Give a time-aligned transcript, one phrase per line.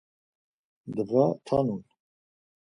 [0.95, 1.83] Ndğa tanun.